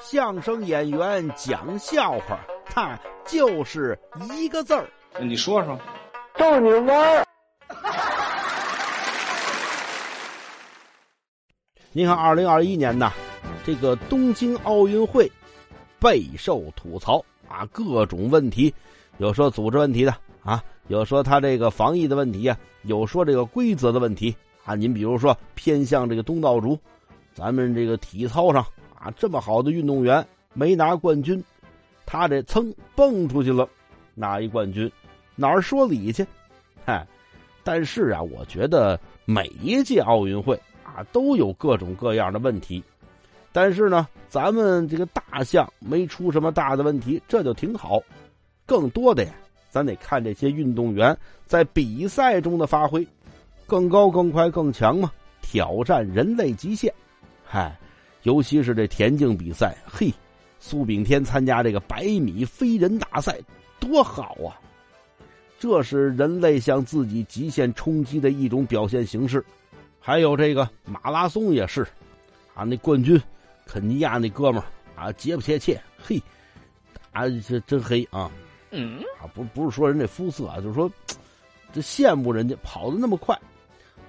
[0.00, 3.98] 相声演员讲笑话，他就是
[4.32, 4.88] 一个字儿。
[5.20, 5.78] 你说说，
[6.36, 7.24] 逗你玩儿。
[11.92, 13.12] 您看，二零二一年呐，
[13.64, 15.30] 这个东京奥运会
[16.00, 18.74] 备受吐槽啊，各种问题，
[19.18, 24.34] 有说组织问题的啊，有说他这个防疫的问题呀，有说这个规则的问题
[24.64, 24.74] 啊。
[24.74, 26.78] 您比如说偏向这个东道主，
[27.34, 28.66] 咱们这个体操上
[29.02, 31.42] 啊，这么好的运动员没拿冠军，
[32.06, 33.68] 他这噌蹦出去了，
[34.14, 34.90] 拿一冠军，
[35.34, 36.26] 哪儿说理去？
[36.84, 37.06] 嗨，
[37.64, 40.58] 但是啊，我觉得每一届奥运会。
[40.94, 42.84] 啊，都有各种各样的问题，
[43.50, 47.98] 但是呢，咱们这个大项没出什么大的问题，这就挺好。
[48.66, 49.32] 更多的呀，
[49.70, 53.08] 咱得看这些运动员在比赛中的发挥，
[53.66, 55.10] 更高、更快、更强嘛，
[55.40, 56.92] 挑战人类极限。
[57.42, 57.74] 嗨，
[58.22, 60.12] 尤其是这田径比赛，嘿，
[60.58, 63.38] 苏炳添参加这个百米飞人大赛，
[63.80, 64.54] 多好啊！
[65.58, 69.44] 这是人类向自己极限冲击的一种表现形式。
[70.00, 71.86] 还有这个马拉松也是，
[72.54, 73.20] 啊，那冠军
[73.66, 76.20] 肯尼亚那哥们儿啊，杰不切切，嘿，
[77.12, 78.30] 啊，这真黑啊，
[78.70, 80.90] 嗯，啊，不不是说人这肤色啊，就是说
[81.72, 83.36] 这羡慕人家跑的那么快，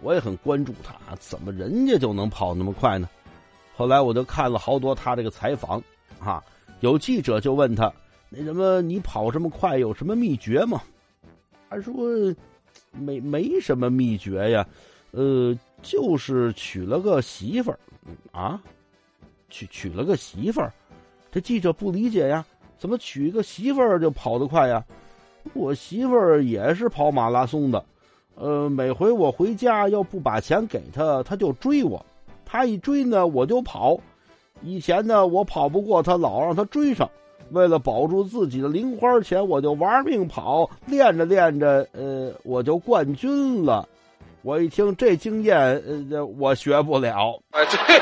[0.00, 3.08] 我也很关注他，怎么人家就能跑那么快呢？
[3.74, 5.82] 后来我就看了好多他这个采访，
[6.20, 6.42] 啊，
[6.80, 7.92] 有记者就问他，
[8.28, 10.82] 那什么你跑这么快有什么秘诀吗？
[11.70, 11.94] 他说
[12.92, 14.66] 没没什么秘诀呀。
[15.10, 17.78] 呃，就是娶了个媳妇儿，
[18.30, 18.58] 啊，
[19.50, 20.72] 娶娶了个媳妇儿，
[21.30, 22.42] 这记者不理解呀，
[22.78, 24.82] 怎么娶一个媳妇儿就跑得快呀？
[25.52, 27.84] 我媳妇儿也是跑马拉松的，
[28.36, 32.02] 呃，每回我回家要不把钱给她，她就追我，
[32.52, 33.98] 他一追呢我就跑，
[34.60, 37.08] 以前呢我跑不过他，老让他追上，
[37.50, 43.88] 为了保住自己的零花钱，我就玩命跑，练着练着，呃，我就冠军了。
[44.42, 47.40] 我一听这经验，呃，我学不了。
[47.52, 47.98] 啊，对。